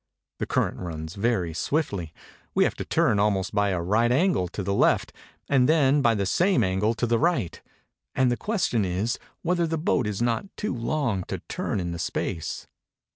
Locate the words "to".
2.77-2.83, 4.47-4.63, 6.95-7.05, 11.25-11.37